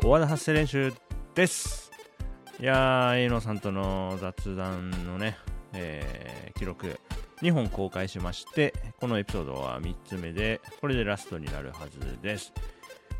[0.00, 0.92] 大和田発声練習
[1.34, 1.90] です
[2.60, 5.36] いやー、エイノさんとの雑談のね、
[5.72, 6.98] えー記録
[7.42, 12.52] 2本公開しまして、このエピソードは3つ目で、これでラストになるはずです。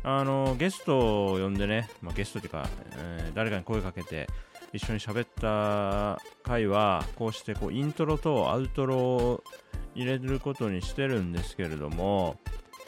[0.03, 2.67] あの、ゲストを呼んでね、まあ、ゲストっていうか、
[2.97, 4.27] えー誰かに声かけて、
[4.73, 9.43] 一緒に喋った回は、こうしてこうイントロとアウトロを
[9.95, 12.37] 入れることにしてるんですけれども、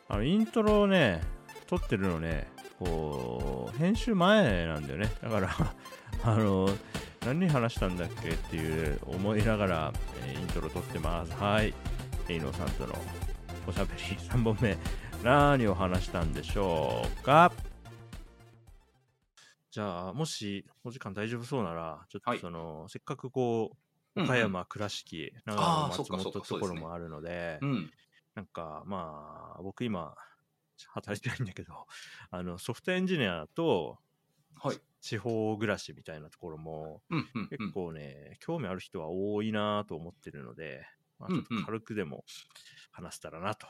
[0.07, 1.21] あのイントロをね、
[1.67, 2.50] 撮ってるのね、
[2.85, 5.11] こう、編集前なんだよね。
[5.21, 5.49] だから、
[6.23, 6.67] あの、
[7.25, 9.93] 何話したんだっけっていう思いながら、
[10.25, 11.33] えーイントロ撮ってます。
[11.33, 11.73] はい。
[12.27, 12.95] エイノさんとの
[13.67, 14.77] おしゃべり3本目、
[15.23, 17.51] 何を話したんでしょうか？
[19.69, 23.77] じゃあ、もしお時間大丈夫そうなら、ちょっはいとその、せっかくこ
[24.15, 27.91] う、岡山、倉敷、長野、松本ってところもあるので、うん。
[28.35, 30.15] なんか、まあ、僕今、
[30.89, 31.87] 働いてないんだけど、
[32.31, 33.99] あの、ソフトエンジニアと
[34.55, 34.79] はい。
[34.99, 37.47] 地方暮らしみたいなところも、うんうんうん。
[37.49, 40.85] 結構ね、興味ある人は多いなと思ってるので、
[41.17, 42.23] まあ、ちょっと軽くでも
[42.91, 43.67] 話せたらなと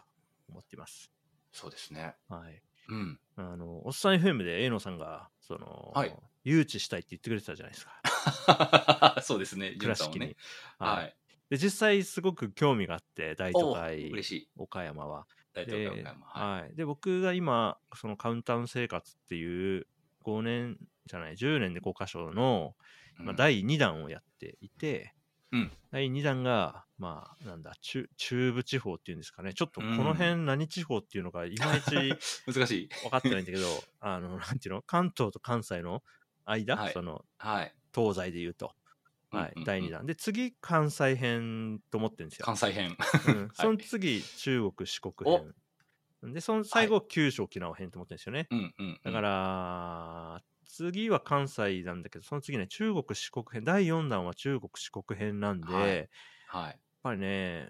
[0.50, 1.12] 思っています。
[1.52, 2.16] そうですね。
[2.28, 2.62] はい。
[2.90, 3.20] うん。
[3.38, 9.22] あの、おっさん FM で、エイノさんが、その、はい誘致したいって言ってくれてたじゃないですか。
[9.22, 9.75] そうですね。
[9.80, 10.28] 倉敷に。
[10.28, 10.36] ね。
[10.80, 10.98] はい。
[10.98, 11.16] はい。
[11.50, 14.50] で、実際すごく興味があって、大都お会、嬉しい。
[14.56, 15.28] 岡山は。
[15.53, 16.25] 大東で京岡山。
[16.25, 16.61] はい。
[16.61, 19.88] はい、で僕が今そのカウンタウン生活っていう
[20.23, 22.75] 5年じゃない10年で5箇所の、
[23.17, 25.13] まあ、うん第2弾をやっていて、
[25.52, 32.16] うん第2弾がまあなんだ中中部地方っていうんですかねちょっとこうんの辺何地方っていうのがいまいち
[32.47, 32.89] 難しい。
[33.03, 33.66] 分かってないんだけど
[33.99, 34.81] あのなんていうの？
[34.83, 36.03] 関東と関西の
[36.45, 37.75] 間、はいそのはい。
[37.94, 38.73] 東西で言うと、
[39.32, 42.98] はい第2弾で次関西編と思ってるんですよ関西編。
[43.28, 45.54] うん その次、中国、四国編。
[46.34, 48.48] で、その最後、九州、沖縄編と思ってるんですよね。
[48.52, 49.00] うんうんうん。
[49.04, 56.08] だから、次は関西なんだけど、その次ね、中国、四国編、第4弾は中国、四国編なんで、はいやっ
[56.47, 56.81] はい。
[57.03, 57.70] ぱりね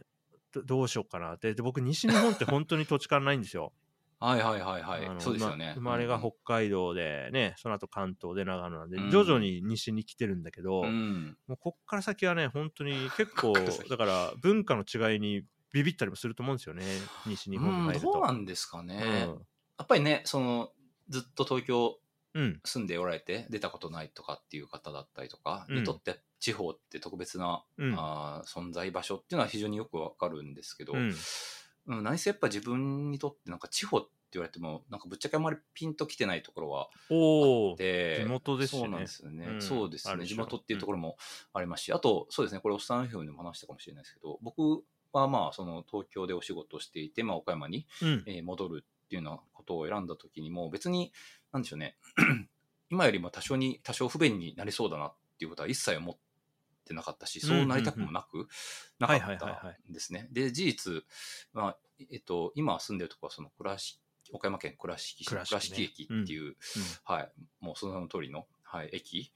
[0.51, 1.53] ど、どうしようかなって。
[1.55, 3.73] で、僕、西日本って本当に土地勘ないんですよ。
[4.21, 5.15] はいはいはいはい。
[5.19, 5.67] そうですよね。
[5.69, 11.37] ま生まれがうん北海道でね、その後関東で長野なんで、うん徐々に西に来てるんだけど、うん。
[11.47, 13.53] もうこっから先はね、本当に結構
[13.89, 15.43] だから文化の違いに
[15.73, 16.83] ビビったりもすると思うんですよね、
[17.25, 18.11] 西日本にうん、入ると。
[18.13, 19.25] どうなんですかね。
[19.27, 19.45] うん
[19.79, 20.71] やっぱりね、その、
[21.09, 21.97] ずっと東京
[22.33, 30.93] うん、住んでおられて出たことないとかっていう方だったりとか、うんにとって地方って特別な、うんあー存在場所っていうのは非常によくわかるんですけど、
[31.87, 38.81] うん、うん、何せやっぱ自分にとってなんか地方って言われてもなんかぶっちゃけあんまりピンときてないところはおお、で地元ですしね。
[38.81, 40.25] そうなんですよね、うんそうですね。
[40.25, 41.17] 地元っていうところも
[41.53, 51.11] ありますし、あとそうですねこれおっさん FM でも話したかもしれないですけど僕はまあその東京でお仕事をしていて、まあ、岡山に、うん、えー戻るっていうようなことを選んだ時にも別に
[51.51, 51.97] なんでしょうね。
[52.89, 56.21] 今よりも多少に多少不便になりそうだなっていうことは一切思って
[56.93, 58.47] なかったしそうなりたくもなく、
[58.99, 60.27] なかったはんですね。
[60.31, 61.03] で事実、
[61.53, 61.77] まあ
[62.11, 63.99] えっと、今住んでるところはその倉敷
[64.33, 65.83] 岡山県倉敷市倉敷ね。
[65.83, 66.55] 駅っていう、
[67.03, 69.31] はい、もうその名の通りの、はい、駅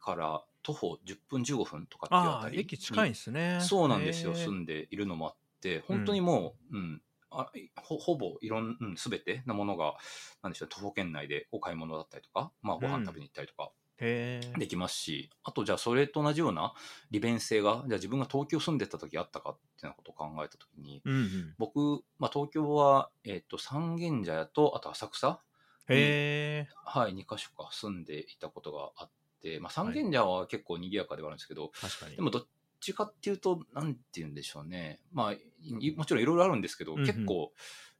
[0.00, 3.58] から徒歩10分15分とかっていうあたりに駅近いんですね。
[3.60, 9.94] そうなんですよ、住んでいるのもあって、本当にもう、うん、あほほぼいろん、うん、すべてなものが、
[10.42, 13.72] なんでしょう、徒歩圏内でお買い物だったりとか、まあ、ご飯食べに行ったりとか。
[13.98, 16.74] できますし、あと、じゃあ、それと同じような
[17.10, 21.54] 利便性が、じゃあ自分が東京住んでた時あったかっていうようなことを考えた時に、うんうん。
[21.58, 25.40] 僕、まあ、東京は、えっ、と、三軒茶屋と、あと浅草、
[25.88, 26.68] へえ。
[26.84, 29.10] はい、2か所か住んでいたことがあっ
[29.42, 32.16] て、まあ、三軒茶屋は結構賑やかではあるんですけど、確かに。
[32.16, 32.46] でもどっ
[32.80, 35.00] ちかっていうと、なんて言うんでしょうね。
[35.12, 37.52] まあ、いもちろんいろいろあるんですけど、うんうん結構、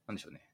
[0.06, 0.50] なんでしょうね。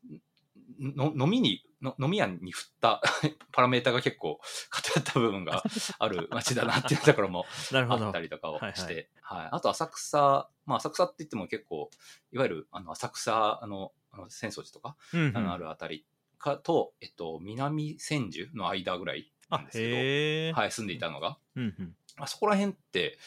[0.79, 3.03] の飲みにの飲み屋に振った
[3.53, 5.63] パラメータが結構偏った部分が
[5.99, 8.07] ある街だなっていうところも なるほど。
[8.07, 11.91] あったりとかをはいして、ははいいあと浅草、まあ浅草って言っても結構、
[12.33, 16.07] いわゆるあの浅草あのあの浅草寺とか、うんうんあのあるあたり
[16.39, 20.53] かと、えっと、南千住の間ぐらいなんですけ。
[20.53, 21.39] ど、はい、住んでいたのが。
[21.55, 21.97] うんうん。
[22.17, 23.19] あそこら辺って、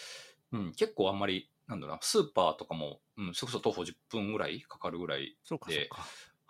[0.51, 5.37] うん、結構あんまり、なんだろうな、スーパーとかも、うん、それこそ徒歩10分ぐらいかかるぐらい、
[5.67, 5.89] で。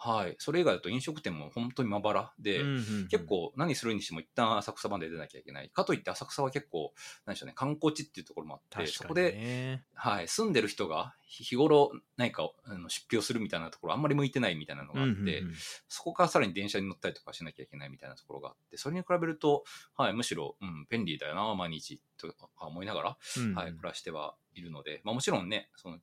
[0.06, 5.70] はい、それ以外だと飲食店も本当にまばらで、うんうんうん結、構何するにしても一旦浅草まで出なきゃいけない。
[5.70, 6.94] かといって浅草は結構、
[7.26, 9.84] なんでしょうね、観光地っていうところもあって、そこで、ね。
[9.94, 15.54] はい、住んでる人が日日頃何かあの出費をするみたいなところあんまり向いてないみたいなのがあって、うんうんうん
[15.88, 19.64] そこからさらに電車に乗ったりとかしなきゃいけないみたいなところがあって、それに比べると、
[19.96, 26.00] はい、むしろ、うん、便利だよな、毎日とか思いながら、うんはい、暮らしてはいるので、まあ、もちろんね、その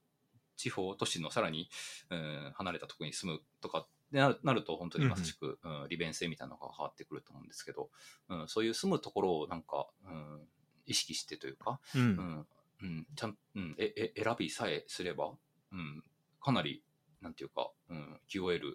[0.61, 1.71] 地方都市のさらに、
[2.11, 7.91] うん、離れたところに住むとかっでななると本当にまさしく、うん利便性みたいなのが変わってくると思うんですけど、
[8.29, 10.41] うん、そういう住むところをなんか、うん、
[10.87, 12.03] 意識してというか、うん。
[12.03, 12.47] うん
[12.83, 15.33] うん、ちゃん、うん、ええ選びさえすれば、
[15.73, 16.03] うん、
[16.43, 16.83] かなり
[17.21, 18.75] なんていうか、うん、QOL、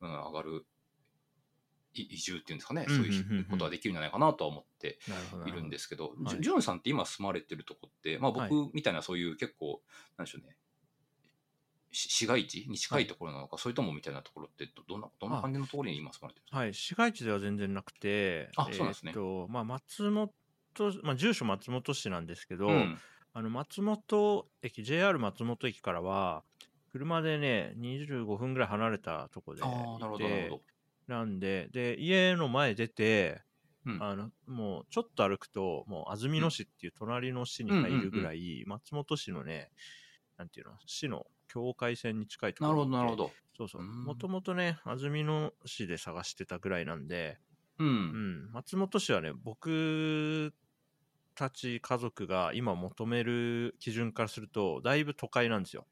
[0.00, 0.64] うん、上がる
[1.94, 3.12] い移住っていうんですかね、うんそううんうん。
[3.12, 4.98] うんいうことはできるんじゃないかなとは思って
[5.46, 6.40] いるんですけど、はい。
[6.40, 9.82] ジュンさんって今住まれてるとこって、まあ、僕はみたいなそういう結構、
[10.16, 10.56] なんでしょうね、し
[11.92, 12.66] 市街地？
[12.68, 16.56] に近いところなのか、それともみたいなところってど、どんなどんな感じのところに今住まれてるんですか？
[16.58, 19.12] はい、市街地では全然なくて、あそうなんですね。
[19.14, 20.32] えーっとまあ、松本、
[21.02, 23.02] まあ、住所松本市なんですけど、うん。
[23.34, 26.44] あの松本駅、JR 松本駅からは、
[26.92, 29.66] 車でね、25分ぐらい離れたところであ
[29.96, 30.64] あ、なるほいど、なるてほ、ど。
[31.06, 33.42] なんで、で、家の前出て、
[33.86, 33.98] うん。
[34.00, 39.70] あのもうちょっと歩くと、もう安曇野市っていう隣の市に入るぐらい、松本市のね、
[40.36, 43.38] なんていうの、市の境界線に近いとこなるほど、なるほど。
[43.56, 43.82] そうそうう。
[43.82, 47.38] んもともとね、安曇野市で探してたぐらいなんで、
[47.78, 47.84] う。
[47.84, 50.54] うんん、松本市はね、僕
[51.34, 55.86] たち家族が今求める基準からすると、だいぶ都会なんですよ。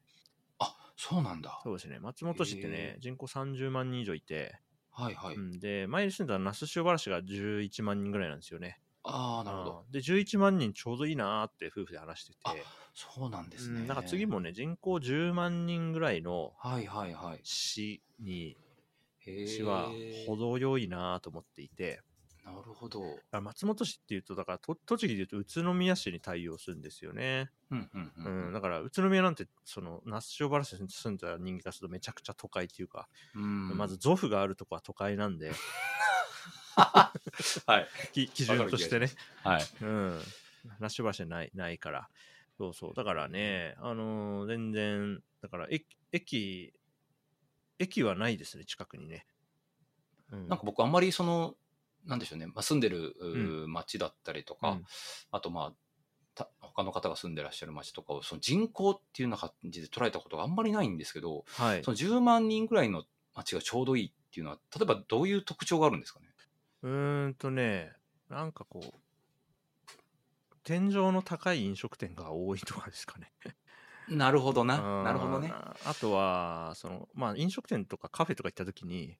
[0.59, 1.59] あ、そうなんだ。
[1.63, 1.99] そうですね。
[1.99, 4.59] 松本市ってねへ、人口30万人以上いて、
[4.91, 5.37] はいはい。
[5.37, 8.81] うん、で、前に住んだ那須塩原市が11万人ぐらいなんですよね。
[9.03, 9.85] ああ、なるほど。
[9.91, 13.87] で、11万人ちょうどいいなーって夫婦で話してて、あそうなんですね。
[13.87, 17.39] から次もね、人口10万人ぐらいのはいはいはい。
[17.43, 18.57] 市に。
[19.45, 19.91] 市は
[20.25, 22.01] 程よいなと思っていて、
[22.43, 22.99] なるほど。
[23.31, 27.49] 松本市っていうと、だからと栃木でいうと宇都宮市に対応するんですよね。
[27.69, 28.53] うんうんううんん。
[28.53, 35.51] だから宇都宮なんて、その那須塩原市に住んだ人間からするとめちゃくちゃ都会っていうか、うんまず、ゾフがあるとこは都会なんで、
[36.75, 37.87] はい。
[38.13, 39.09] き基準としてね。
[39.43, 39.67] はい。
[39.81, 40.21] うん。
[40.79, 42.09] 那須塩原市ないないから。
[42.61, 42.93] そうそう。
[42.93, 46.73] だからね、あのー全然、だから駅、駅、
[47.79, 49.25] 駅はないですね、近くにね。
[50.31, 51.55] うんなんか僕あんまりその、
[52.05, 53.15] なんでしょうね、まあ、住んでる、
[53.67, 54.85] 町だったりとか、うん
[55.31, 55.75] あとまあ、
[56.35, 61.91] た他の方が住んでらっしゃる町とかをその人口っていうような感じで捉えたことがあんまりないんですけど、はいそ。
[61.91, 63.03] の10万人ぐらいの
[63.33, 66.27] 町がちょうどいいっていうのは、例えばどういう特徴があるんですかね？
[66.83, 67.91] うーんとね、
[68.29, 68.99] なんかこう、
[70.63, 73.31] 天井の高い飲食店が多いとかですかね。
[74.07, 74.79] なるほどな。
[74.79, 75.49] うんなるほどね。
[75.51, 79.17] ああとは、その、まあ、飲食店とかカフェとか行った時に、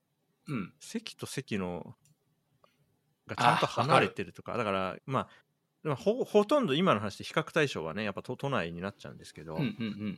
[0.47, 0.73] うん。
[0.79, 1.95] 席と席の、
[3.27, 5.27] がちゃんと離れてるとか、だから、まあ、
[5.83, 9.57] まあほほとんど今の話で比較対象はね、やっぱ都都内になっちゃうんですけど、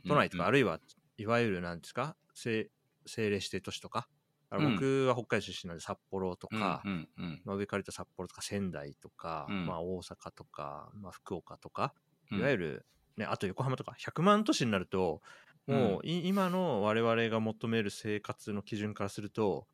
[0.06, 0.80] 都内とか、あるるいは
[1.16, 2.70] いわゆるなんですか、政
[3.04, 4.08] 政令指定都市とか、
[4.54, 4.74] だからうん。
[4.76, 7.08] 僕は北海道出身なんで札幌とか、うん
[7.46, 9.66] 上から言うと札幌とか仙台とか、うん。
[9.66, 11.94] まあ、大阪とか、まあ、福岡とか、
[12.30, 12.38] うん。
[12.38, 12.86] いわゆる、
[13.16, 15.20] ね、あと横浜とか100万都市になると
[15.66, 19.66] もうい、今の我々が求める生活の基準からすると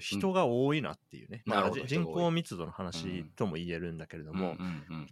[0.00, 4.56] 人が多いなっていうね、まあ人口密度の話とも言えるんだけれども、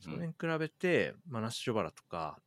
[0.01, 2.39] それに比べて、まあ、那須塩原とか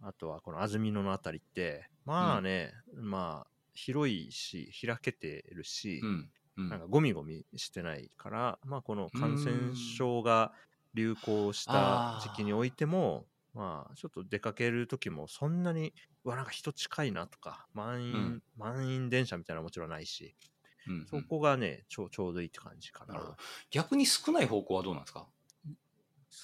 [0.00, 10.52] あとはこの安曇野のあたりってまあね、まあ広いし開けてるし、うんうんなんかゴミゴミしてないから、まあ、この感染症が
[10.94, 15.92] 流行した時期においても、まあ、ちょっと出かける時もそんなに、
[16.24, 20.36] うわ、なんか人近いなとか、満員、うん満員電車みたいなのはもちろんないし、
[20.86, 23.36] うんうんそこがね、ちょうちょうどいいって感じかな。
[23.70, 25.26] 逆に少ない方向はどうなんですか？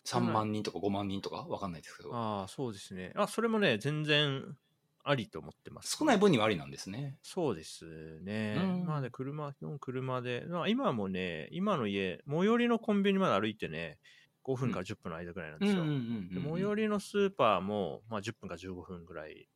[0.05, 1.47] 少 ?3 ない万人とか5万人とか？
[1.49, 2.15] わかんないですけど。
[2.15, 3.13] ああ、そうですね。
[3.17, 4.57] あ、それもね、全然
[5.03, 7.19] ありと思ってます、少ない分にはありなんですね。
[7.23, 8.57] そうですね。
[8.63, 13.99] うんまあね、車、基本車で、まあ、今もね、今の家、最寄りのコンビニまで歩いてね、
[14.43, 15.85] 5分から10分の間ぐらいなんですよ。
[15.85, 19.49] で最寄りのスーパーも、まあ、10分か15分ぐらい。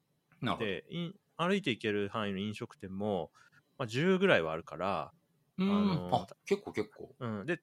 [0.59, 3.31] で、い歩いて行ける範囲の飲食店も、
[3.79, 5.13] まあ、10ぐらいはあるから、
[5.57, 7.15] うんあの結構結構。
[7.19, 7.61] うん、で、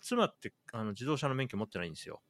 [0.00, 2.22] 妻ってあの自動車の免許持ってないんですよ。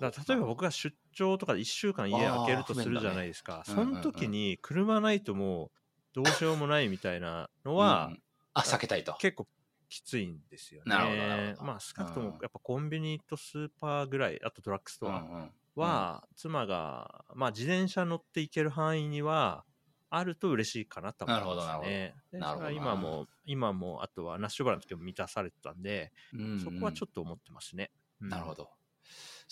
[0.00, 3.64] だから例えば僕が出張とかで1週間家開けるとするじゃないですか。
[3.66, 5.70] ねの時に車ないともう
[6.14, 8.22] どうしようもないみたいなのは、うん
[8.54, 9.14] あ、避けたいと。
[9.18, 9.48] 結構
[9.88, 10.90] きついんですよね。
[10.90, 19.64] なるほどなるほどまあ少なくとうんもやっぱコンビニとスーパーぐらい、あとドラッグストアは、妻が、まあ自転車乗っていける範囲には、
[20.10, 22.14] あると嬉しいかなと思いますね。
[22.32, 27.90] なるほど今も、今も、あとはナッシュバラの時も満たされてたんで、うんうんそこはちょっと思ってますね。
[28.20, 28.54] うんなるほ。
[28.54, 28.70] ど。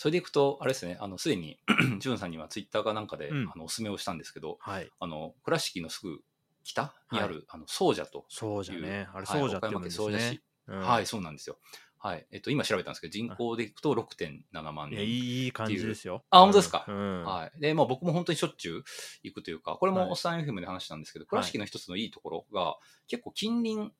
[0.00, 1.59] それでいくと、あれですね、あの、すでに、
[2.00, 4.90] ジュンさんにはツイッターかなんかで、うんあの、おすすめをしたんですけど、はい。
[4.99, 6.21] あの、倉敷のすぐ
[6.64, 9.09] 北にある、はあの、総社とそうじゃね。
[9.12, 10.42] あれ、はいそうじゃって言うんです岡山県ね。
[10.69, 11.59] うんはい、そうなんですよ。
[11.99, 12.26] はい。
[12.30, 15.04] えっと、今調べたんですけど、人口でいくと6.7万いや、人。
[15.04, 16.25] いい感じですよ。
[16.30, 16.87] あ本当ですか？
[16.88, 17.25] うん。
[17.25, 17.61] はい。
[17.61, 18.85] で、まあ僕も本当にしょっちゅう
[19.23, 23.92] 行くというか、これはいもおっさん FM で話したんですけど、倉敷の一つのいいところが、結構近隣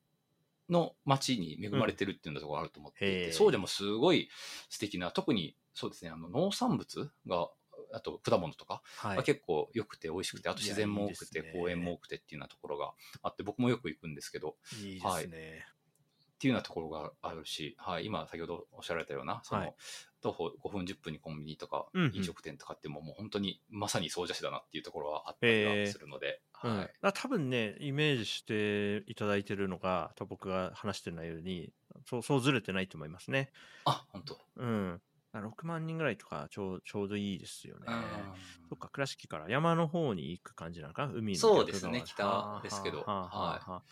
[0.67, 4.29] の街に恵まれてるっていうところがあると思っていて、へーそうでもすごい
[4.69, 7.49] 素敵な、特にそうですね、あの農産物が、
[7.93, 9.17] あと果物とかはい。
[9.17, 15.65] が結構良くて美味しくて、あと自然も多くて公園も多くてっていうようなところがあって、僕もよく行くんですけど、いいですね。
[16.35, 19.75] っていうようなところがあるし、はい、今先ほどおっしゃられたような、その、はい。
[20.21, 22.15] 徒歩5分10分にコンビニとかうんうん。
[22.15, 31.71] 飲食店とかってもうもう本当にまさに総社市だなっていうところはあったりはするので、うん、はいだから多分ね、イメージしていただいてるのが、僕が話してる内容に、
[32.07, 33.51] そうそうずれてないと思いますね。
[33.85, 34.39] あ、本当。
[34.55, 35.01] うん。
[35.33, 37.87] だから6万人ぐらいとかちょうちょうどいいですよね。
[37.87, 38.33] うん
[38.69, 41.07] そっか、倉敷から山の方に行く感じなのか？
[41.07, 43.01] な海のそうですね北ですけど。
[43.01, 43.83] はあはあはあはあ。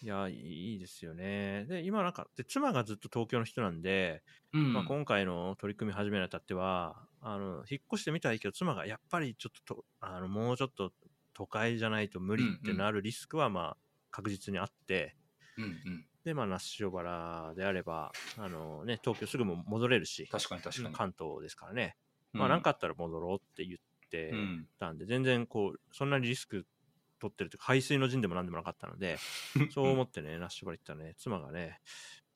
[0.00, 1.64] いや、いいですよね。
[1.66, 4.72] で、今なんか、で妻がずっと東京の人なんで、うん。
[4.72, 10.92] まあ、今回の取り組み始めにあたっては、あの、引っ越してみたらいいけど、妻がやっぱりちょっとと、あの、もうちょっと
[11.34, 13.78] 都会じゃないと無理ってなるリスクは、まあ、
[14.10, 15.16] 確実にあって、
[15.56, 20.94] うんうん、で、まあ、那須塩原であれば、あのね、東京すぐも戻れるし、確かに確かに。
[20.94, 21.96] 関東ですからね。
[22.32, 23.78] まあ、なんかあったら戻ろうって言っ
[24.10, 26.66] てうん、たんで、全然こう、そんなにリスク
[27.18, 29.16] 取ってるというか、排水の陣でも何でもなかったので、
[29.72, 31.80] そう思ってね、那須原行ったらね、妻がね、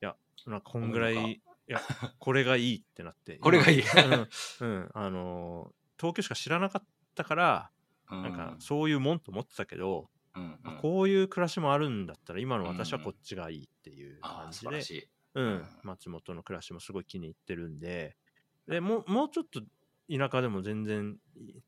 [0.01, 0.15] いや、
[0.47, 1.81] なんかこんぐらい、いや、
[2.19, 3.37] これがいいってなって。
[3.43, 7.71] これがいいうん、うん、あのー東京しか知らなかったから、
[8.11, 15.09] うんなんかそういうもんと思ってたけど、うんうんこういう暮らしもあるんだったら、今の私はこっちがいいっていうあ感じで。
[15.35, 15.45] うん。
[15.45, 18.17] うん、松本の暮らしもすごい気に入ってるんで、
[18.67, 19.61] でもうもうちょっと
[20.09, 21.17] 田舎でも全然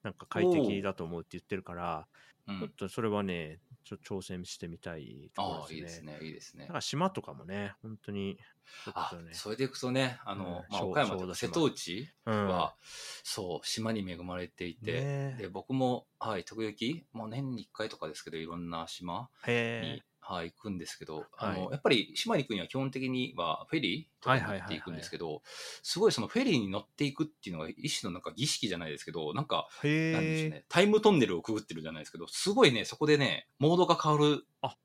[0.03, 2.07] なんか快適だと思うって言ってるから、
[2.47, 2.59] うん。
[2.59, 5.75] ちょっとそれはね、ちょ挑戦してみたいとこああ、ろでね。
[5.75, 6.63] いいですすね、いいですね。
[6.63, 6.73] だか。
[6.75, 8.37] ら島とかもね、本当に、
[8.85, 12.47] ちょあそれでいくとね、あの、まあ、うん小岡山とか瀬戸内うん。
[12.47, 12.75] は、
[13.23, 15.35] そう、島に恵まれていて、ね。
[15.37, 21.61] で、僕も、はい、時々、もう年に1回とかですけど、いろんな島へに、はい、行くんですけど、あはい。
[21.61, 25.41] の、やっぱり島に行くには基本的にはフェリーとかに乗っていくんですけど、
[25.81, 30.11] すごいそのフェリーに乗っていくっていうのが一種のなんか儀式じゃないですけど、なんか、え。
[30.13, 30.49] なんでしょう。
[30.51, 34.75] ね、タイムトンネルをくぐってるじゃないですけど、すごいね、そこでね、モードが変わるあ。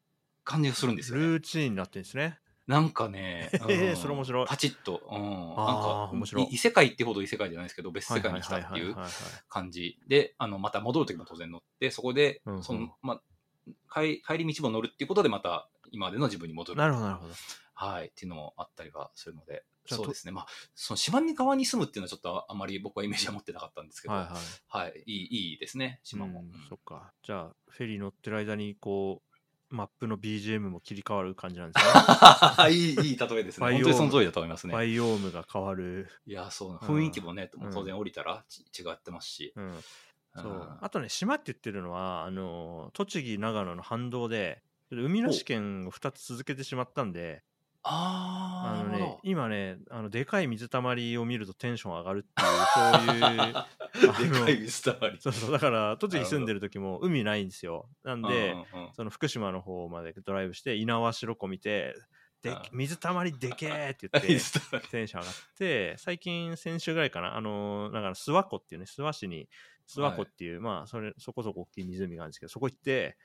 [0.45, 1.25] 感じがするんですよね。
[1.27, 2.39] ルーチンになってるんですね。
[2.67, 3.97] なんかね、 うん。
[3.97, 4.47] それ面白い。
[4.47, 6.49] パチッと、うん、なんあかー面白い。
[6.51, 8.97] 異世界ってほど異世界じゃないですけど、別世界に来たってはいいう
[9.49, 9.99] 感じ。
[10.09, 13.23] で、あの、また戻るときも当然乗って、そこでその、まあ、
[13.93, 16.79] 帰帰り道も乗るっていうことで、また今までの自分に戻る。
[16.79, 17.35] なるほど、なるほど。
[17.75, 20.33] はい、っていうのもあったりはするので、そうですね。
[20.33, 24.29] まあ、その島に側に住むっていうのはちょっとあまり僕はイメージは持ってなかったんですけど、はいは
[24.83, 25.03] い、はい。
[25.07, 26.41] い、いいいですね、島も。
[26.41, 27.13] うんそっか。
[27.23, 29.35] じゃあ、フェリー乗ってる間に、こう、
[29.75, 31.93] マップの BGM も切り替わる感じなんですね。
[32.71, 33.63] いい、いい例えですね。
[33.63, 34.73] バイオ本当にその通りだと思いますね。
[34.73, 36.09] バイオームが変わる。
[36.27, 39.53] いや、そう、うん雰囲気もね、当然降りたらち違ってますし。
[39.57, 39.81] うん。
[40.37, 47.43] そううんあとね、島って言ってるのは、あの、栃木、長野の反動で、海なし県を2つ続けてしまったんで、
[47.87, 54.31] あー、あのね今ね、あのでかい水たまりを見るとテンション上がるっていう、そういう。
[54.33, 55.19] でのかい水たまり。
[55.21, 57.89] そうそう、だから、栃木住んでる時も海ないんですよ。
[58.03, 58.55] なんで、
[58.95, 61.95] その福島の方までドライブして、猪苗代湖見て、
[62.43, 64.29] でうん水たまりでけーって言って、
[64.91, 69.49] テンション上がって、最近、先週ぐらいかな、あのー、だから諏訪湖っていうね、諏訪市に、
[69.89, 73.17] 諏訪湖っていう、まあ、それ、そこそこ大きい湖があるんですけど、そこ行って、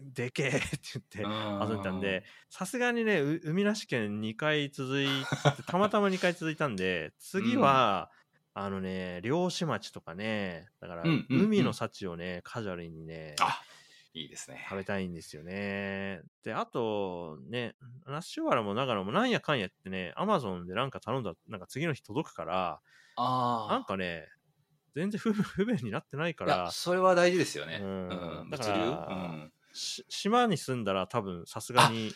[0.00, 8.10] でけーって言って遊んでたんで、さすがにね、う海なし県2回続いて、たまたま2回続いたんで、 次は、
[8.54, 13.62] あのね、漁師町とかね、だから、うんうんうん海の幸をね、カジュアルにね、あ
[14.14, 14.66] いいですね。
[14.68, 16.20] 食べたいんですよね。
[16.44, 17.74] で、あと、ね、
[18.06, 22.80] 那須塩原も長野もなんやかんやってね、アマゾンでなんか頼んだら、なんか次の日届くから、
[23.16, 23.72] ああ。
[23.72, 24.28] なんかね、
[24.94, 27.78] 全然不 不便になってないから、それは大事ですよね。
[27.80, 28.08] ううん
[28.46, 28.50] ん。
[28.50, 28.80] だから物流？
[28.82, 29.14] う
[29.46, 29.52] ん。
[29.72, 32.12] し島に住んだら多分さすがに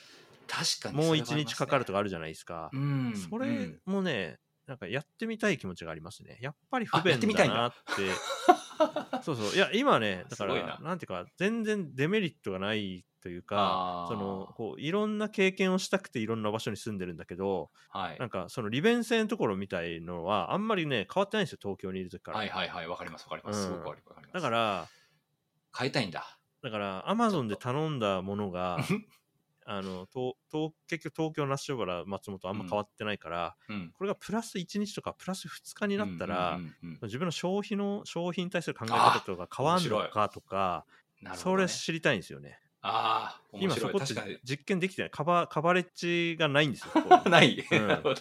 [0.46, 0.96] 確かに。
[0.96, 1.94] もう一日かかるとか。
[1.94, 2.70] かあるじゃないですか。
[2.72, 3.14] うん。
[3.16, 6.38] それうんもね、なんかやってみたい気持ちがありますね。
[6.40, 8.10] やっぱり不便だってみたいんだなって。
[9.22, 9.54] そうそう。
[9.54, 18.28] いや、今ね、だからな、なんていうか、全然デメリットがないというかその、こう、いろんな経験をしたくていろんな場所に住んでるんだけど、はいなん。
[18.28, 22.38] か、その利便性のところみたいのは、あんまりね、変わってないんですよ、東京にいる時から。
[22.38, 22.88] はいはいはい。
[22.88, 23.56] わかりますわかります。
[23.58, 24.32] うんすごくわかります。
[24.32, 24.88] だか、ら、
[25.76, 26.38] 変えたいんだ。
[26.62, 28.78] だから、アマゾンで頼んだものが、
[29.68, 33.92] あの、とと結局東京、那須塩原、松本あんま変わってないから、うん。
[33.92, 36.60] これがプラス1日とかプラス2日になったら、
[37.02, 40.86] 自分の消費の商品に対する考え方とか変わんのかとか、
[41.34, 42.60] それ知りたいんですよね。
[42.80, 43.88] ああ、面今そ。
[43.88, 44.40] こって。
[44.44, 46.92] 実験できてないカバカバレッジがないんですよ。
[47.28, 47.66] ない。
[47.70, 48.02] うん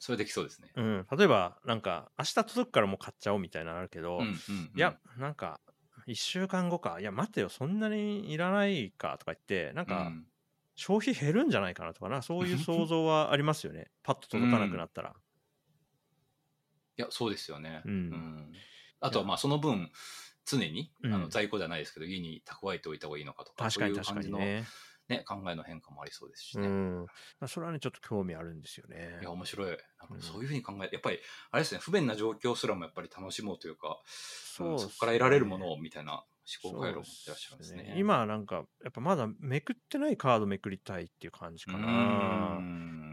[0.00, 0.70] それできそうですね。
[0.74, 4.36] うん、例えばなんか明日届くからもう買っちゃおうみたいなのあるけど、うんうんうん
[4.74, 5.60] いや、なんか
[6.08, 7.00] 1週間後か。
[7.00, 10.26] いや待てよそんなにいらないかとか言ってなんかうん。
[10.76, 12.22] 消費減るんじゃないかなとかな。
[12.22, 13.90] そういう想像はありますよね。
[14.04, 15.16] パッと届かなくなったら、
[16.96, 17.82] いや、そうですよね。
[17.84, 18.52] うん。
[19.00, 19.90] あとはまあその分、
[20.44, 21.14] 常に、うん。
[21.14, 24.72] あの在庫じゃないですけど、家に蓄えておいた方がいいのかとか、確かに確かにね
[25.08, 26.66] ね、考えの変化もありそうですしね。
[26.68, 27.06] うん。
[27.40, 29.18] まあそれはねちょっと興味あるんですよね。
[29.20, 29.76] いや、面白い。
[30.20, 31.18] そういうふうに考え、やっぱり、
[31.50, 34.82] あれですね、不便な状況すらもやっぱり楽しもうというか、そうね。
[34.98, 36.24] から得られるものをみたいな
[36.62, 37.94] 思考回路を持ってらっしゃるんですね。
[37.96, 42.58] 今なんかやっぱまだめくってないカードめくりたいっていう感じかうな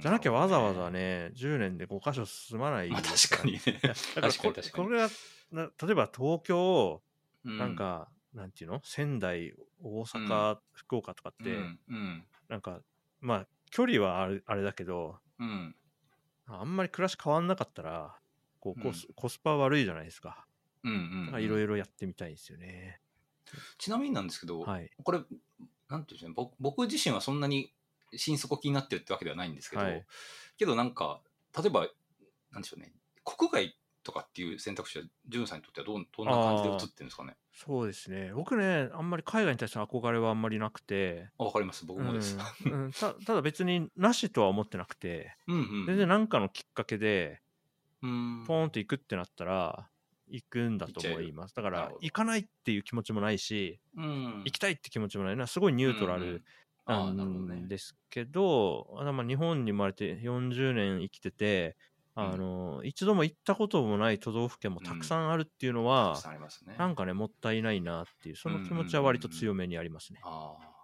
[0.02, 0.90] じゃなきゃわざわざ。
[0.90, 3.60] ね10年で5箇所進まないまあ確かにね。
[4.16, 4.88] 確かに確かに。
[4.88, 5.10] これが
[5.52, 7.02] な例えば東京
[7.46, 8.82] うなん、か、なんていうの？
[8.84, 9.54] 仙台
[9.88, 12.80] 大阪、福岡とかって、うん、うん、なんか
[13.22, 15.76] まあ距離はあれあれだけどうん、
[16.48, 18.16] あんまり暮らし変わんなかったら
[18.60, 20.46] こうコス,、うコスパ悪いじゃないですか。
[20.84, 21.44] うん、うんうん。
[21.44, 23.00] いろいろやってみたいですよね、
[23.78, 24.90] ちなみになんですけど、はい。
[25.04, 25.20] これ、
[25.90, 27.74] なんていうんでしょうね、僕僕自身はそんなに
[28.16, 30.06] 心底気になってるってわけではないんですけど、はい。
[30.58, 31.22] けどなんか、
[31.58, 31.88] 例えば、
[32.52, 37.36] なんでしょうね、国外とかっていう選択肢は、ジュンさんにとってはどんな感じで映ってるんですかね？
[37.56, 38.32] そうですね。
[38.34, 41.30] 僕ねあんまり海外に対しての憧れはあんまりなくて。
[41.40, 42.38] あわかります、僕もです。
[42.66, 42.72] うん。
[42.86, 42.92] うん。
[42.92, 45.36] たただ別になしとは思ってなくて。
[45.48, 45.86] うんうん。
[45.86, 47.42] 全然何かのきっかけで
[48.06, 49.88] うん、ポーンと行くってなったら
[50.28, 51.56] 行くんだと思います。
[51.56, 55.36] だから行かないっていう気持ちもないしうん、行きたいって気持ちもない。
[55.36, 56.44] なすごいニュートラル
[56.88, 61.78] なんですけど、あ日本に生まれて40年生きてて、
[62.18, 66.76] あの一度も行ったこともない都道府県もたくさんあるっていうのたはく、さんありますね。
[66.78, 70.22] なんかねもったいないなっていうその気持ちは割と強めにありますね。
[70.24, 70.76] ああ。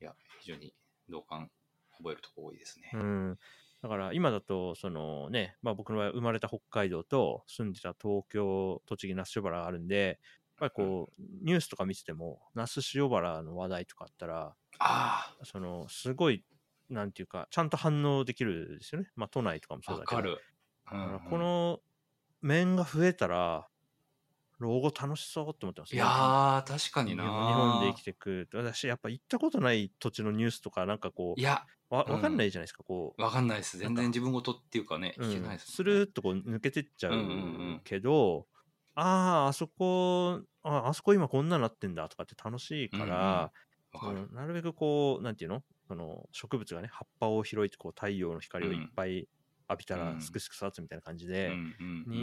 [0.00, 0.74] いや、非常に
[1.08, 1.50] 同感
[1.98, 2.90] 覚えるとこ多いですね。
[2.94, 3.38] うん、
[3.82, 10.18] だから今だとそのね、まあ、僕の場合生まれた北海道と住んでた東京栃木那須塩原があるんで
[10.58, 16.44] やっぱりこう、ニュースとか見てても那須塩原の話題とかあったらあそのすごい
[16.88, 20.16] なんていうかちゃんと反応できるんですよね、まあ、都内とかもあ、そうだけど。
[20.16, 20.40] わかる。
[20.92, 21.20] うんうん。
[21.30, 21.80] この
[22.42, 23.68] 面が増えたら
[24.58, 25.94] 老後楽しそうって思ってます。
[25.94, 32.14] いやー、確かにな日本で生きていく私やっぱ行ったことない土地のニュースとかなんかこいや、うわうん。
[32.14, 33.22] わかんないじゃないですか、こう。
[33.22, 33.76] わかんないです。
[33.78, 37.30] 全然自分事っていうかね、うん聞けないです、スルーっとこう抜けてっちゃううんうんう
[37.76, 37.80] ん。
[37.84, 38.46] けど、
[38.94, 43.52] あああそこああそこ今こんなになってんだとかって楽しいから、
[43.92, 44.22] わかる。
[44.30, 45.62] うんなるべくこうなんていうの？
[45.86, 49.28] その植物がね葉っぱを拾いてこう太陽の光をいっぱい
[49.68, 51.52] 浴びたうんらすくすく育つみたいな感じで、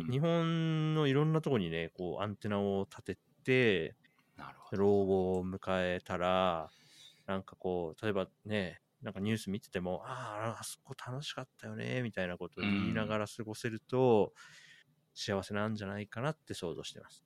[0.09, 3.95] 日本のいろんなとこにねこうアンテナを立てて。
[4.71, 6.71] 老後を迎えたら
[7.27, 14.33] なんかこう例えばねなんかニュース見ててもあああそこ楽しかったよねみたいなことを言いながら過ごせると、
[15.13, 17.23] 幸せなんじゃないかなって想像してます。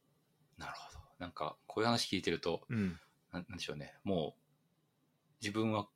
[0.58, 1.00] なるほど。
[1.20, 3.00] なんか、こういう話聞いてると、うん、
[3.32, 3.96] なんでしょうね。
[4.04, 4.42] もう、
[5.42, 5.90] 自分は、ぼ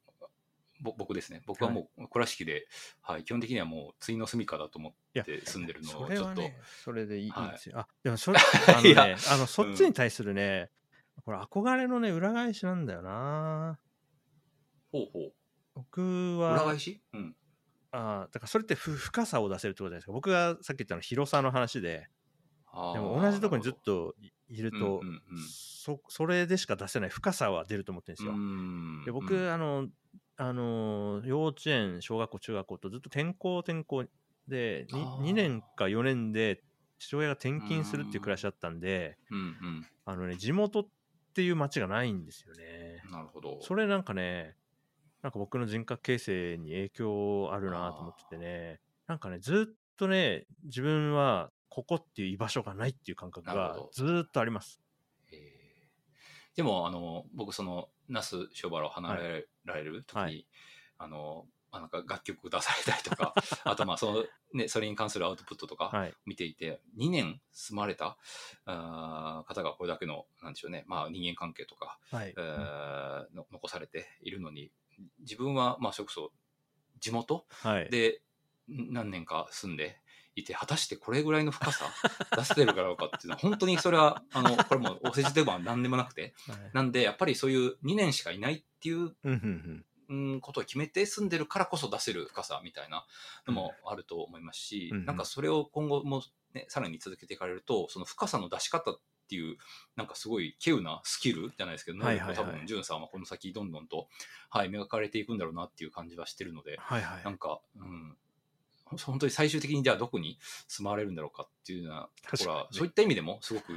[0.81, 1.41] 僕ですね。
[1.45, 2.67] 僕はもう、倉敷で、
[3.01, 7.79] はい、基本的にはもう、ついの住みかだと思って住んでるのそを、ちょっと、れはねそれでいい,、はいいいんですよ。
[7.79, 10.71] あでもそれ あのねあのそっちに対するね、
[11.23, 13.79] これ憧れのね裏返しなんだよな。
[14.91, 15.33] ほうほう。
[15.75, 16.01] 僕
[16.39, 17.01] は裏返し？
[17.13, 17.35] うん。
[17.91, 22.07] あーだからそれってふ深さを出せるってことじゃないですか僕がさっき言ったの広さの話で
[22.93, 25.39] でも同じとこにずっ、といいると、うんうんうん
[25.83, 28.33] そそれでしか出せない深さは出ると思ってるんですよ。
[28.33, 29.87] うんで僕、あの
[30.41, 34.05] あの幼稚園小学校中学校とずっと転校転校
[34.47, 36.63] であー 2, 年か4年で
[36.97, 40.87] 父親が転勤するっていう暮らしだったんでうんあのね地元っ
[41.35, 43.03] ていう街がないんですよね。
[43.05, 43.11] うん。
[43.11, 43.59] なるほど。
[43.61, 44.55] それなんかね
[45.21, 54.81] なんか僕の人格形成に影響あるなと思っててねなんかねずっとね自分はここっていう居場所がないっていう感覚がずーっとあります。
[56.61, 60.47] えーでも、あの、僕、その、那須塩原を離れられる時に、はい。
[60.99, 66.13] あの、まあなんか楽曲出されたりとか、 あとまあその、ね、それに関するアウトプットとかはい。
[66.25, 68.17] 見ていて、2年住まれた
[68.65, 72.33] あー方がこれだけの、なんでしょうね、まあ人間関係とか、はい。
[72.37, 74.71] えーの残されているのに、
[75.19, 76.33] 自分はまあそれこそ
[76.99, 78.21] 地元はい、で
[78.67, 80.00] ん何年か住んで
[80.35, 81.85] いて、果たしてこれぐらいの深さ
[82.35, 86.57] 出せてるかどうかっていうのは、本当にそれは、あの、これもお世辞では何でもなくて、はい。
[86.73, 89.29] なんで、やっぱりそういう2年しかいないっていうう
[90.13, 93.05] んことを決めて住んでるからこそ出せる深さみたいな
[93.47, 96.21] のもあると思いますし、なんかそれを今後も、
[96.53, 99.55] ね、さらに続けていかれると、その深さの出し方っていう、
[99.95, 102.35] なんかすごい稀有なスキルじゃないですけど、はいはいはい。
[102.35, 104.09] 多分、ジュンさんはこの先どんどんと、
[104.49, 107.23] はい、磨かれていくんだろうなっていう感じはしてるので、はいはい。
[107.23, 108.17] なんか、うん、
[109.05, 113.73] 本当に最終的にじゃあどこに住まわれるんだろうかっていうようなところは、そういった意味でもすごく、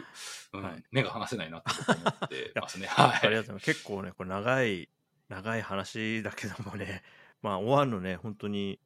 [0.53, 2.87] うんはい目が離せないなって僕思って ますね。
[2.87, 3.27] はい。
[3.27, 3.65] ありがとうございます。
[3.67, 4.89] 結構ね、これ長い、
[5.29, 7.03] 長い話だけどもね、
[7.43, 8.81] まあ終わるのね、本当に、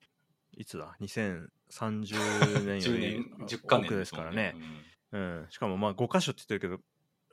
[0.56, 1.48] いつだ ?2030
[2.64, 4.54] 年よ10り年、10カですからね。
[4.56, 5.46] うんうん。
[5.50, 6.82] しかもまあ5箇所って言ってるけ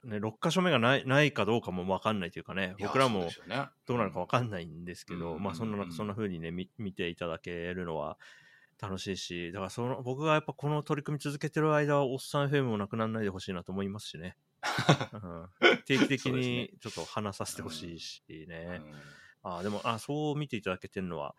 [0.05, 3.29] ど、ね、6箇所目がないないかどうかも分かんないというかね、僕らも
[3.85, 8.17] どうなるか分かんないんですけど、うんまあそんなうんそんな風にね見見ていただけるのは
[8.81, 14.37] 楽しいしだからその僕がやっぱこの取り組み続けてる間はおっさん FM もなくならないでほしいなと思いますしね、
[15.13, 15.49] うん、
[15.85, 18.81] 定期的に ちょっと話させてほしいしね、
[19.43, 19.57] うん。
[19.57, 21.35] あでもあそう見ていただけてるのは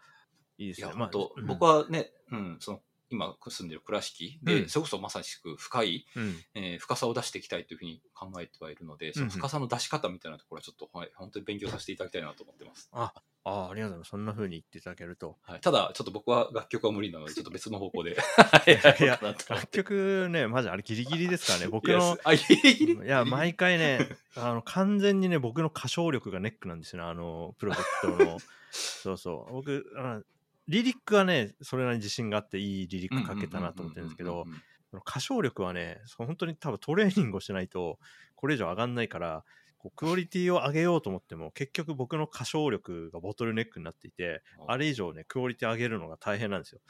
[0.58, 0.88] いいですね。
[0.88, 1.46] 本当、うん。
[1.46, 4.68] 僕はね、うん、その、今住んでる倉敷で、うん。
[4.68, 6.36] それこそまさしく深い、うん。
[6.54, 12.88] えー深さを出していきたいというふうに考えてはいるので、その深さの出し方みたいなところはちょっと、はい、本当に勉強させていただきたいなと思ってます。
[12.92, 13.12] あ
[13.48, 14.08] あありがとうございます。
[14.08, 15.36] そんな風に言っていただけると。
[15.42, 18.10] はい、ただ、ちょっと僕は楽曲は無理なので、 ちょっと別の方向で。
[19.00, 21.68] いや 楽て曲ねマジあれギリギリですからね。
[21.68, 22.92] 僕のいやすあ、ギリギリ。
[22.94, 28.38] いや、毎回ね、あの、完全にね、僕の歌唱力がネックなんですよね、あの、プロジェクトの。
[28.72, 29.52] そうそう。
[29.52, 30.22] 僕、あの
[30.66, 34.44] リリックはね、それなりに自信があって、いいリリック書けたなと思ってるんですけど
[34.92, 38.00] 歌唱力はね、本当に多分トレーニングをしないと、
[38.34, 39.44] これ以上上がんないから、
[39.86, 46.80] こうクオリティを上げようと思っても、結局僕の歌唱力がボトルネックになっていて、あれ以上ね、クオリティ上げるのが大変なんですよ。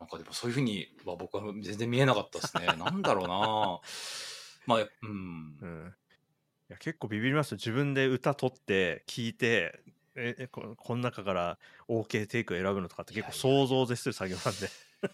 [0.00, 2.66] なんかでもそういうふうには僕は全然見えなかったですね。
[2.78, 3.80] なんだろうな
[4.66, 5.66] まあ、うんう。
[5.66, 5.94] ん、
[6.70, 9.80] いや結構ビビりますよ自分で歌取って聞いて
[10.18, 14.66] ええここの中から OK テイクを選ぶのとかって結構想像を絶する作業なんで。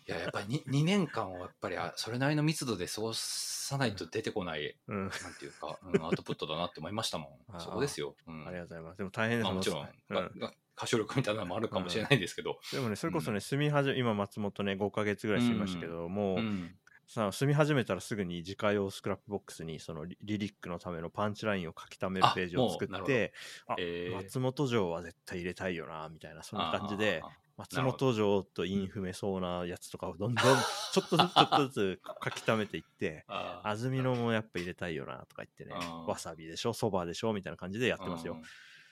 [0.06, 5.02] いや、やっぱり 2, 2年間をやっぱりあそれなりの密度で過ごさないと出てこない、うん。
[5.02, 7.60] なんていうか、うん、アウトプットだなって思いましたもん。
[7.60, 8.14] そこですよ。
[8.26, 8.46] うん。
[8.46, 8.98] ありがとうございます。
[8.98, 10.54] でも大変ですまあ、もちろん、うん。
[10.76, 12.58] 歌唱力みたいなのもあるかもしれないですけど。
[12.72, 16.74] でもねそれこそね住み始め今松本ね5ヶ月ぐらい住みましたけど、もう、うん
[17.14, 23.32] さ住み始めたらすぐに自家用スクラップボックスにそのリリリックのためのパンチラインを書き溜めるあページを作って
[23.68, 24.14] あえー。
[24.16, 27.22] 松本城は絶対入れたいよなみたいなそんな感じで
[27.56, 30.56] 松本城と韻踏めそうなやつとかをどんどん
[30.92, 33.24] ちょっとずつちょっとずつ書き溜めていって
[33.62, 35.76] 安曇野もやっぱ入れたいよなとか言ってね
[36.08, 38.32] わさびでしょそばでしょみたいな感じでやってますよ。
[38.34, 38.42] うん。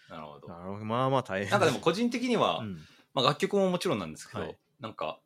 [0.08, 0.48] なるほど。
[0.84, 2.86] まあまあ大変なんかでも個人的には、うん。
[3.14, 4.58] まあ、楽曲ももちろんなんですけど、はい。
[4.78, 5.20] なんか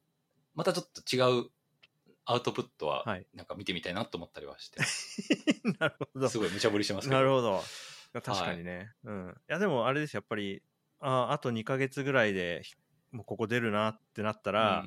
[0.54, 1.50] またちょっと違う
[2.26, 4.80] アウトプットははいなんか見てみたいなと思ったりはして、
[5.78, 7.16] なるほどすごい無茶ぶりしてますけど。
[7.16, 7.62] なるほど。
[8.12, 8.92] 確かにね。
[9.04, 9.34] うん。
[9.48, 10.62] いや、でもあれですやっぱり、
[11.00, 12.74] ああと2ヶ月ぐらいで、ひ
[13.12, 14.86] もうここ出るなってなったら、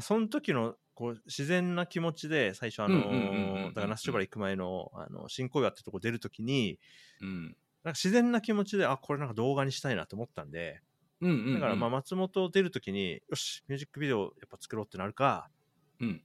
[0.00, 6.78] その時のこう自然な気持ちで、最初、あのだから、那須塩原行く前の、あの、新小岩ってとこ出る時に、
[7.20, 10.80] うん、うんなんか自然な気持ちで、あ、これなんか動画にしたいなと思ったんで、
[11.20, 15.55] うんうんうんだから、まあ、松本出る時に、よし、ミュージックビデオやっぱ作ろうってなるか、うん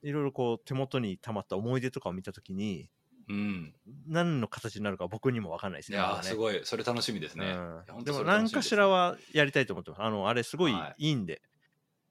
[0.03, 2.89] いろいろこう、手元に溜まった思い出とかを見た時に、
[3.29, 3.73] うん、
[4.07, 5.97] 何の形になるか僕にも分かんないですね。
[5.97, 7.55] いやすごいそれ楽しみですね。
[8.03, 10.01] でも何かしらはやりたいと思ってます。
[10.01, 11.41] あの、あれすごいはいいいんで。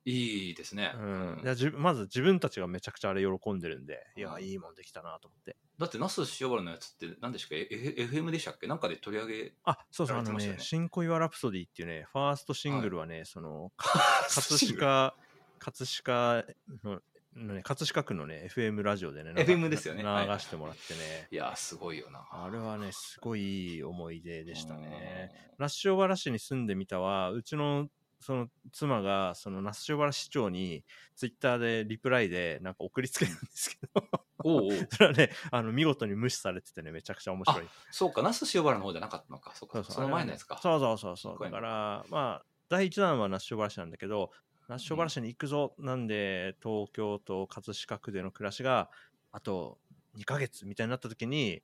[0.07, 0.93] いいですね。
[0.97, 1.07] うんう
[1.43, 5.57] んまず自分たちがめちゃくちゃあれ喜んでるんで、いや、うんいいもんできたなと思って。
[5.79, 8.67] だって、那須塩原のやつって何でしたっけええ ?FM でしたっけ？
[8.67, 15.15] なんかで取り上げ、あ、そうそう、あのね、ね新小岩ラプソディっていうね、ファーストシングルはね、その、葛飾、
[15.59, 16.45] 葛飾
[16.83, 17.01] の、
[17.37, 22.27] のね、葛飾区のね、FM ラジオでね、流 FM ですよね流はいしてもらってね、いやー、すごいよな。
[22.31, 25.31] あれはね、すごいいい思い出でしたね。
[25.59, 25.65] うん。
[25.65, 27.89] 那須塩原市に住んでみたは、うちの
[28.21, 30.85] その妻が、その那須塩原市長に
[31.17, 34.05] ツイッターでリプライでなんか送りつけるんですけど、
[34.45, 37.69] おうおう それはね、あの見事に無視されててね、めちゃくちゃ面白い。
[37.91, 39.55] そうか、那須塩原の方じゃなかったのか。
[39.55, 40.59] そうか、その前のやつか。
[40.59, 41.39] そうそうそうそう。
[41.43, 44.31] だから、まあ、第一弾は那須塩原市なんだけど、
[44.71, 48.89] 那須塩原市に行くぞ、なんで、東京と葛飾区での暮らしが、
[49.33, 49.79] あと
[50.17, 51.61] 2ヶ月みたいになった時に、うん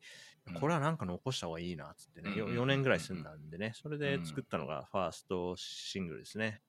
[0.60, 6.62] これはなんか残した方がいいな、つってね、うんうんうんうん4年ぐらい住んだんでね、それで作ったのがファーストシングルですね。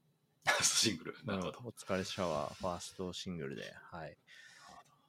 [0.63, 1.15] シングル。
[1.26, 1.67] なるほどうん。
[1.67, 4.17] お疲れシャワー、ファーストシングルで、はい。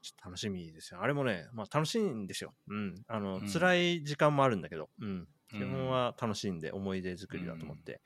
[0.03, 1.01] ちょっと楽しみですよ。
[1.01, 2.55] あれもね、まあ楽しいんですよ。
[2.69, 3.03] うん。
[3.07, 5.09] あの、うん辛い時間もあるんだけど、うん。
[5.09, 8.03] うん基本は楽しいんで、思い出作りだと思って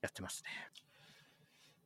[0.00, 0.50] やってますね。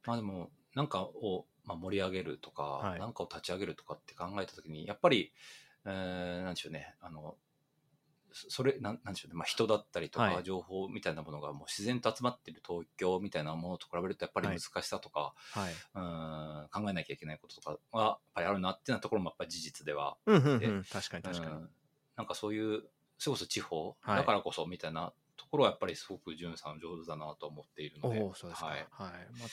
[0.04, 3.00] まあでも、なんかを、まあ、盛り上げるとか、はい。
[3.00, 5.32] なんかを立ち上げるとかって考えたときに、やっぱり、
[5.84, 7.36] えーなんでしょうね、あの、
[8.32, 10.44] そそれ、なんなんでしょうね、まあ、人だったりとか、はい。
[10.44, 15.82] 情報みたいなものがもう自然と集まっている東京みたいなものと比べると、やっぱりはい難しさとか、はい。
[15.94, 20.84] うん考えなきゃいけないこととかは、やっぱりあるなっていうなところもやっぱり事実ではうんうんでうん。
[20.84, 21.56] 確かに確かに。
[21.56, 21.70] うん。
[22.16, 22.82] なんかそういう、
[23.18, 28.66] それこそ地方、はいだからこそみたいなところはやっぱりすごく潤さん上手だなと思っているので、おおそうですか。
[28.66, 29.48] はい、はい、まあ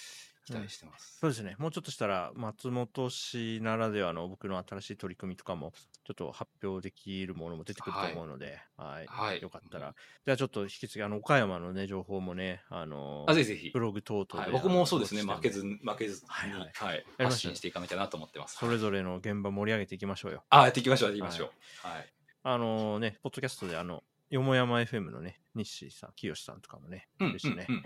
[0.45, 1.17] 期待してます。
[1.19, 9.41] そうですね、もうちょっとしたら、松本氏ならではの僕の新しい取り組みとかも、ちょっと発表できるものも出てくると思うので、はい、はい。
[9.41, 13.71] よかったら、じゃあちょっと引き継ぎ、あの岡山のね、情報もね、あのあぜひぜひ。
[13.71, 17.05] ブ、ログ等々で、はい、僕もそうですね、負けず、負けずに、はいははい。
[17.17, 18.57] 発信していかなきゃなと思ってます。
[18.57, 20.43] それぞれの現場盛り上げていきましょうよ。
[20.49, 21.87] あ、やっていきましょう、やっていきましょう。
[21.87, 22.13] はい。
[22.43, 27.81] あのね、ポッドキャストで、あの、よもやま FM のね、日誌さん、清さんとかもね、うん、いるしね、うんうん。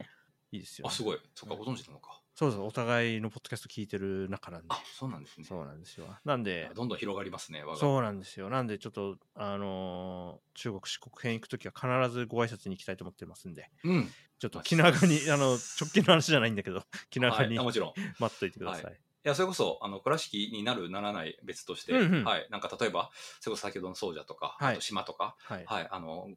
[0.51, 0.95] いいですよ、あ、ね。
[0.95, 1.19] すごい。
[1.35, 2.21] そっか、ご存知なのか。
[2.39, 4.67] そうそう、お互いのポッドキャスト聞いてる仲なんで。
[4.69, 5.45] あ、そうなんですね。
[5.45, 6.05] そうなんですよ。
[6.23, 7.75] なんで、どんどん広がりますね、我が。
[7.75, 8.49] そうなんですよ。
[8.49, 14.09] なんで、ちょっと、あのー中国、四国編行くときは必ずご挨拶に行きたいと思ってますんで、うん。
[14.39, 17.89] ちょっとまあ気長に、あの、直近の話じゃないんだけど、 気長にはいあもちろん。
[17.89, 18.99] い 待っといてください。
[19.23, 22.47] や、それこそ、あの、倉敷になる、ならない、別として、うんうんはい。
[22.49, 25.65] なんか、例えば、それこそ先ほどの総社とか、はいあと島とか、はい。
[25.65, 26.29] はい、あの、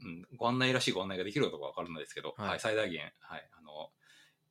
[0.00, 3.90] うん、ご案内らしいご案内ができるかどうかわからないですけど、はいはい、最大限、はい、あの、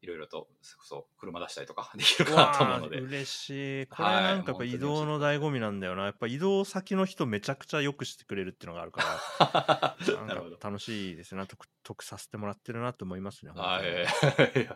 [0.02, 3.88] いろいろと、それこそ車出したりとか できるかなと思うので、嬉しい。
[3.88, 6.06] これはいなんかやっぱ移動の醍醐味なんだよな。
[6.06, 9.02] やっぱ移動先の人めちゃくちゃよくしてくれるっていうのがあるか
[9.40, 10.60] ら、 なるほど。
[10.62, 11.46] 楽しいですね。
[11.48, 13.52] 得得させてもらってるなと思いますね。
[13.52, 14.72] はい、ま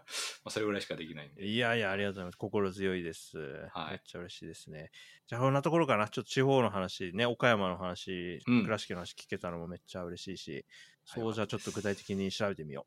[0.46, 1.46] あそれぐらいしかできないんで。
[1.46, 2.38] いやいや、ありがとうございます。
[2.38, 3.38] 心強いです。
[3.74, 4.92] はいめっちゃ嬉しいですね。
[5.28, 6.08] じゃあ、こんなところかな。
[6.08, 10.66] ちょっと地方の話、ね、岡山の話、うん倉敷の話聞けたのもめっちゃ嬉しいし、はい
[11.04, 12.86] そうじゃあちょっと具体的に調べてみよ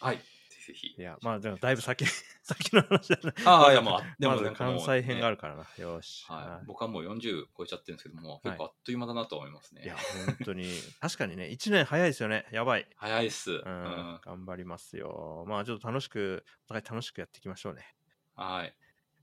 [0.00, 0.20] はい、
[0.66, 0.88] ぜひ。
[0.88, 1.00] い。
[1.00, 2.04] や、まあ、でもだいぶ先、
[2.42, 3.32] 先の話だね。
[3.44, 5.36] ああ、いや、まあ、でも関西編がある。
[5.36, 5.66] るからな。
[5.78, 6.24] よし。
[6.28, 9.82] はい、僕はもう40超えちゃってるんですけども、結構あっという間だなと思いますね。
[9.84, 12.46] いや、本当に、確かにね、1年早いですよね。
[12.52, 12.88] やばい。
[12.96, 13.52] 早いっす。
[13.52, 13.72] ううん、
[14.14, 14.20] ん。
[14.24, 15.44] 頑張りますよ。
[15.48, 17.94] まあ、ちょっと楽しく、お互い楽しくやっていきましょうね。
[18.34, 18.74] はい。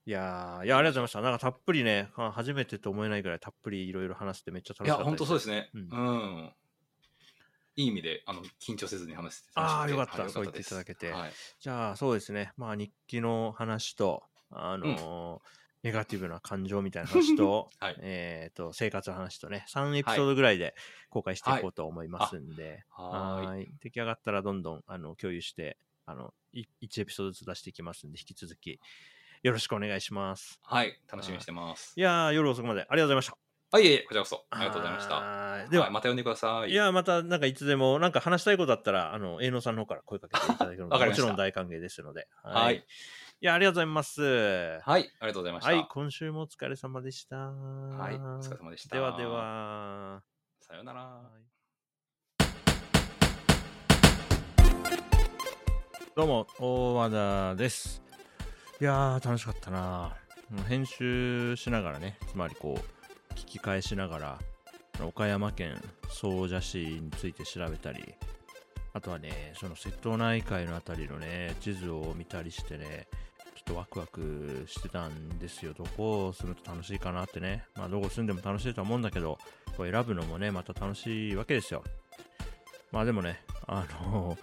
[0.05, 1.21] いやー、いや、ありがとうございました。
[1.21, 5.69] なんかたっぷりね、あ初めてと思えないぐらいたっぷりいろいろ話してめっちゃ楽いや、しかった本当そうでですね。
[5.73, 6.53] ううんん。
[7.75, 11.37] いい意味で、あの、緊張せずに話してあー楽しくてよかったはいそう言っていただけてはい。
[11.59, 12.53] じゃあ、そうですね。
[12.57, 15.49] まあ、日記の話と、あのー
[15.83, 20.75] ネガティブな感情みたいな話と、 はいえっ、と、生活の話とね、3エピソードぐらいで
[21.09, 23.55] 公開していこうと思いますんで、はーい。
[23.57, 23.73] ーい。
[23.79, 28.79] 出来上がったらどんどんあの共有して、あの、い1エピソードずつ出していきますんで、引き続き
[29.43, 30.61] よろしくお願いします。
[30.63, 30.99] はい。
[31.07, 31.95] 楽しみにしてます。
[31.95, 33.40] いやー、夜遅くまでありがとうございました。
[33.73, 34.43] はい、いえいえ、こちらこそ。
[34.49, 35.69] ありがとうございました。
[35.69, 36.71] では、いまた呼んでください。
[36.71, 42.27] いや、また、なんかいつでも、なんか話したいことあったら、あの、営農さんの方から声かけていただけるの わかりましたもちろん大歓迎ですので。
[42.43, 42.75] はい
[43.43, 44.21] いや、ありがとうございます。
[44.21, 45.73] ははい、ありがとうございました。
[45.73, 47.37] い、今週もお疲れ様でした。
[47.37, 48.95] はい、お疲れ様でした。
[48.97, 49.25] ではで。
[49.25, 50.21] は。
[50.59, 50.99] さようなら。
[50.99, 51.51] はい
[56.13, 58.03] どうも、大和田です。
[58.81, 60.13] いやー、楽しかったな。
[60.67, 63.00] 編集しながらね、つまりこう、
[63.35, 64.39] 聞き返しながら、
[65.05, 68.13] 岡山県総社市について調べたり、
[68.93, 73.07] あとはね、その瀬戸内海のあたりのね、地図を見たりしてね、
[73.55, 75.73] ちょっとワクワクしてたんですよ。
[75.73, 77.65] どこを住むと楽しいかなってね。
[77.75, 79.37] まあ、どこ住んでも楽しいとは思うんだけど、
[79.77, 81.83] こう選ぶのもね、また楽しいわけですよ。
[82.91, 84.37] まあでもね、あの、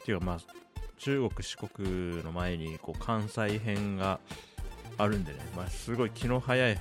[0.00, 0.38] っていうかまあ、
[0.98, 4.20] 中国、四国の前にこう関西編が
[4.98, 6.78] あるんでね、まあ、すごい気の早い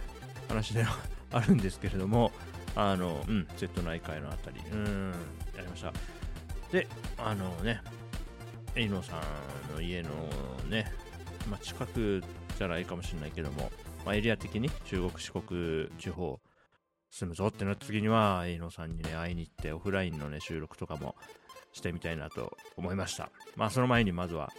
[0.47, 0.95] 話では
[1.31, 2.31] あるんですけれども、
[2.75, 5.11] あの、うん、瀬戸内海のあたり、うん、
[5.55, 5.93] やりました。
[6.71, 6.87] で、
[7.17, 7.81] あのね、
[8.75, 9.21] エイノさ
[9.71, 10.09] んの家の
[10.69, 10.91] ね、
[11.49, 12.23] まあ、近く
[12.57, 13.71] じゃないかもしれないけども、
[14.05, 16.39] まあ、エリア的に中国、四国地方
[17.11, 21.15] 住むぞってなった時には、エイノさんにね、会いに行って、オフラインのね、収録とかも
[21.73, 23.31] してみたいなと思いました。
[23.55, 24.51] まあ、その前にまずは、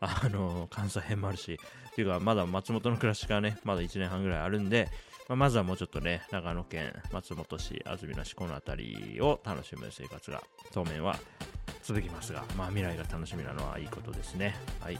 [0.00, 1.58] あの、関西編もあるし、
[1.90, 4.88] っていうか、まだ松本の暮らしがね、まだ1年半ぐらいあるんで、
[5.30, 11.16] まあ、まずはもうちょっとね、長野県、松本市、安曇野市、この辺りを楽しむ生活が当面は
[11.84, 14.56] 続きますが、まあ、未来が楽しみなのはいいことですね。
[14.80, 14.98] はい。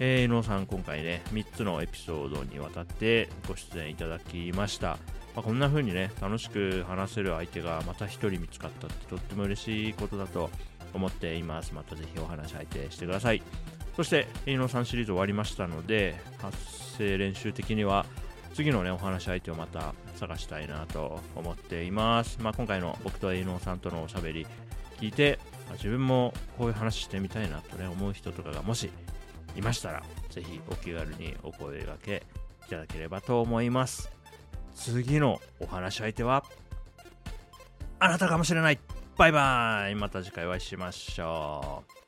[0.00, 4.98] えー、野さん、今回ね、3つのエピソードにわたってご出演いただきました。
[5.36, 10.50] まあ、こんな風にね、楽しく話せる相手がまた1人見つかったってとっても嬉しいことだと
[10.92, 11.74] 思っています。
[11.74, 13.40] またぜひお話相手してください。
[13.94, 16.58] そして、営農さんシリーズ終わりましたので、発
[16.98, 18.04] 声練習的には、
[18.54, 22.38] 次のね、お話し相手をまた探したいなと思っています。
[22.40, 24.46] まあ、今回の僕と営農さんとのおしゃべり
[25.00, 28.90] 聞いて、まあ自分もこういう話してみたいなとね、思う人とかがもし
[29.56, 32.24] いましたら、ぜひお気軽にお声掛け
[32.66, 34.10] いただければと思います。
[34.74, 36.44] 次のお話し相手は、
[37.98, 38.78] あなたかもしれない。
[39.16, 39.94] バイバイ。
[39.94, 41.99] また次回お会いしましょう。